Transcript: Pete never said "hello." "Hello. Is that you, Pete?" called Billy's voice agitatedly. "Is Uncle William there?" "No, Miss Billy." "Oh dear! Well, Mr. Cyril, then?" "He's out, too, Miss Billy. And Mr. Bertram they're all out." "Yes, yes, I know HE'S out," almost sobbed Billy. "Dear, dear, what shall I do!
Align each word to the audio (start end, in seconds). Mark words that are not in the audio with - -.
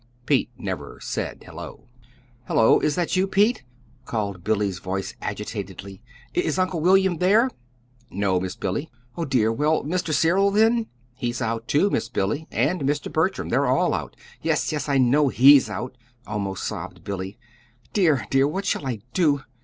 Pete 0.25 0.49
never 0.57 0.97
said 0.99 1.43
"hello." 1.45 1.85
"Hello. 2.47 2.79
Is 2.79 2.95
that 2.95 3.15
you, 3.15 3.27
Pete?" 3.27 3.63
called 4.05 4.43
Billy's 4.43 4.79
voice 4.79 5.13
agitatedly. 5.21 6.01
"Is 6.33 6.57
Uncle 6.57 6.81
William 6.81 7.17
there?" 7.17 7.51
"No, 8.09 8.39
Miss 8.39 8.55
Billy." 8.55 8.89
"Oh 9.15 9.25
dear! 9.25 9.51
Well, 9.53 9.83
Mr. 9.83 10.11
Cyril, 10.11 10.49
then?" 10.49 10.87
"He's 11.13 11.39
out, 11.39 11.67
too, 11.67 11.91
Miss 11.91 12.09
Billy. 12.09 12.47
And 12.49 12.81
Mr. 12.81 13.13
Bertram 13.13 13.49
they're 13.49 13.67
all 13.67 13.93
out." 13.93 14.15
"Yes, 14.41 14.71
yes, 14.71 14.89
I 14.89 14.97
know 14.97 15.27
HE'S 15.27 15.69
out," 15.69 15.95
almost 16.25 16.63
sobbed 16.63 17.03
Billy. 17.03 17.37
"Dear, 17.93 18.25
dear, 18.31 18.47
what 18.47 18.65
shall 18.65 18.87
I 18.87 19.01
do! 19.13 19.43